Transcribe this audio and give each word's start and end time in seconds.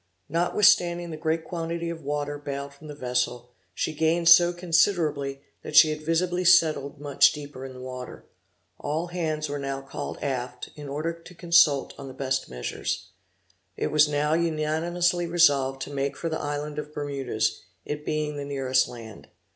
Notwithstanding 0.29 1.11
the 1.11 1.15
great 1.15 1.43
quantity 1.45 1.91
of 1.91 2.01
water 2.01 2.39
bailed 2.39 2.73
from 2.73 2.87
the 2.87 2.95
vessel, 2.95 3.51
she 3.71 3.93
gained 3.93 4.27
so 4.27 4.51
considerably 4.51 5.41
that 5.61 5.75
she 5.75 5.91
had 5.91 6.01
visibly 6.01 6.43
settled 6.43 6.99
much 6.99 7.31
deeper 7.33 7.63
in 7.63 7.73
the 7.75 7.79
water. 7.81 8.25
All 8.79 9.09
hands 9.09 9.47
were 9.47 9.59
now 9.59 9.81
called 9.81 10.17
aft, 10.23 10.71
in 10.75 10.89
order 10.89 11.13
to 11.13 11.35
consult 11.35 11.93
on 11.99 12.07
the 12.07 12.15
best 12.15 12.49
measures. 12.49 13.09
It 13.77 13.91
was 13.91 14.07
now 14.09 14.33
unanimously 14.33 15.27
resolved 15.27 15.83
to 15.83 15.93
make 15.93 16.17
for 16.17 16.29
the 16.29 16.41
island 16.41 16.79
of 16.79 16.95
Bermudas, 16.95 17.61
it 17.85 18.03
being 18.03 18.37
the 18.37 18.45
nearest 18.45 18.87
land. 18.87 19.27